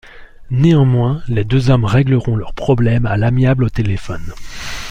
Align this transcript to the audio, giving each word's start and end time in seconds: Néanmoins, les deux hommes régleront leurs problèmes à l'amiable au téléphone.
Néanmoins, 0.49 1.21
les 1.27 1.43
deux 1.43 1.69
hommes 1.69 1.85
régleront 1.85 2.35
leurs 2.35 2.55
problèmes 2.55 3.05
à 3.05 3.17
l'amiable 3.17 3.65
au 3.65 3.69
téléphone. 3.69 4.33